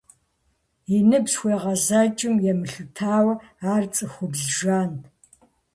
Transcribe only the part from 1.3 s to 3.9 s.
хуегъэзэкӀым емылъытауэ ар